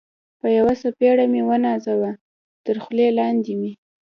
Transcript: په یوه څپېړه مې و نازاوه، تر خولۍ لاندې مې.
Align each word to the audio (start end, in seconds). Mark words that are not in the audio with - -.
په 0.39 0.47
یوه 0.57 0.73
څپېړه 0.81 1.25
مې 1.31 1.41
و 1.43 1.49
نازاوه، 1.65 2.11
تر 2.65 2.75
خولۍ 2.83 3.09
لاندې 3.19 3.53
مې. 3.59 3.71